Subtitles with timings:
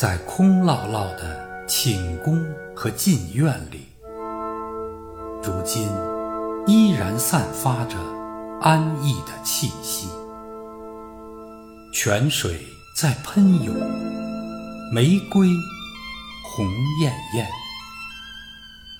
[0.00, 2.42] 在空落落的寝宫
[2.74, 3.86] 和禁院里，
[5.42, 5.90] 如今
[6.66, 7.98] 依然散发着
[8.62, 10.08] 安逸的气息。
[11.92, 12.64] 泉水
[12.96, 13.74] 在喷涌，
[14.90, 15.50] 玫瑰
[16.44, 16.66] 红
[17.02, 17.46] 艳艳，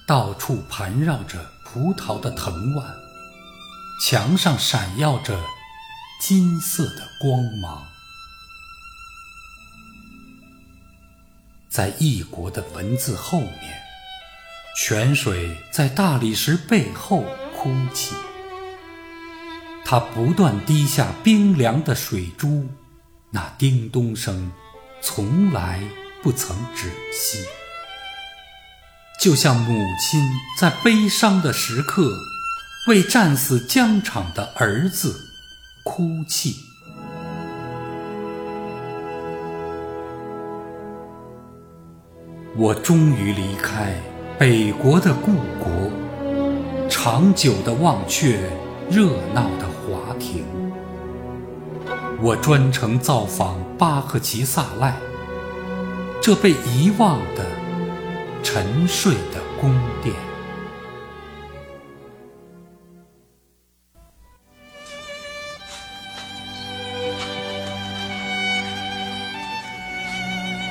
[0.06, 2.84] 到处盘绕着葡萄的藤蔓，
[4.02, 5.40] 墙上闪耀着
[6.20, 7.86] 金色的光芒。
[11.80, 13.72] 在异国的文字后面，
[14.76, 17.24] 泉水在大理石背后
[17.56, 18.14] 哭泣，
[19.82, 22.68] 它不断滴下冰凉的水珠，
[23.30, 24.52] 那叮咚声
[25.00, 25.82] 从来
[26.22, 27.46] 不曾止息，
[29.18, 30.22] 就像母亲
[30.58, 32.12] 在悲伤的时刻
[32.88, 35.18] 为战死疆场的儿子
[35.82, 36.69] 哭泣。
[42.56, 43.94] 我终于离开
[44.36, 45.30] 北国的故
[45.62, 45.70] 国，
[46.88, 48.40] 长久的忘却
[48.90, 50.44] 热闹的华庭。
[52.20, 54.96] 我专程造访巴赫齐萨赖，
[56.20, 57.46] 这被遗忘的
[58.42, 60.12] 沉睡的宫殿。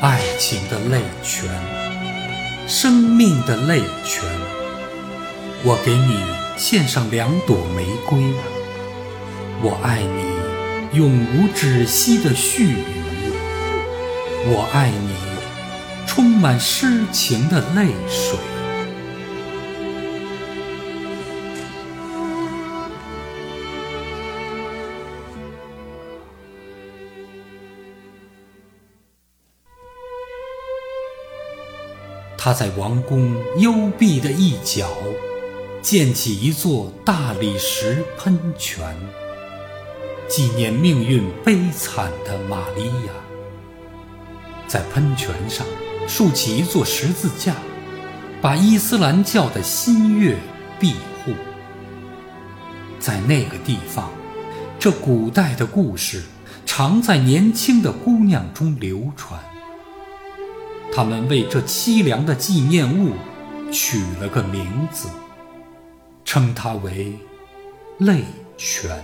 [0.01, 1.49] 爱情的泪泉，
[2.69, 4.23] 生命的泪泉，
[5.61, 6.23] 我给你
[6.57, 8.17] 献上两朵玫瑰。
[9.61, 12.85] 我爱你永无止息的絮语，
[14.45, 15.13] 我爱你
[16.07, 18.37] 充满诗情的泪水。
[32.41, 34.87] 他在王宫幽闭的一角，
[35.81, 38.95] 建起一座大理石喷泉，
[40.29, 43.11] 纪念命运悲惨的玛利亚。
[44.69, 45.67] 在喷泉上
[46.07, 47.53] 竖起一座十字架，
[48.41, 50.37] 把伊斯兰教的新月
[50.79, 51.33] 庇护。
[53.01, 54.09] 在那个地方，
[54.79, 56.23] 这古代的故事
[56.65, 59.37] 常在年轻的姑娘中流传。
[60.91, 63.13] 他们为这凄凉的纪念物
[63.71, 65.07] 取了个名字，
[66.25, 67.17] 称它为
[67.99, 68.23] “泪
[68.57, 69.01] 泉”。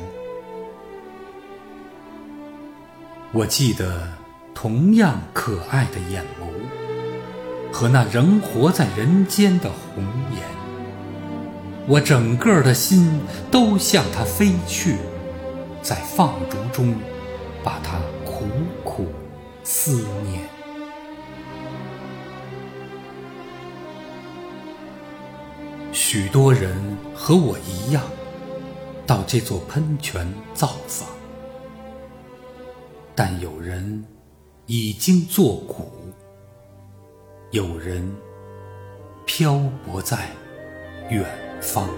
[3.32, 4.08] 我记得
[4.54, 6.48] 同样可爱的眼眸
[7.72, 10.04] 和那仍活在人间的红
[10.34, 10.42] 颜，
[11.88, 14.98] 我整个的心都向它飞去，
[15.82, 16.96] 在放逐中
[17.64, 18.48] 把它苦
[18.84, 19.08] 苦
[19.64, 20.55] 思念。
[25.96, 26.76] 许多人
[27.16, 28.04] 和我一样，
[29.08, 31.08] 到这座喷泉造访，
[33.16, 34.04] 但有人
[34.66, 35.90] 已经作古，
[37.52, 38.14] 有人
[39.26, 40.28] 漂泊在
[41.10, 41.26] 远
[41.62, 41.90] 方。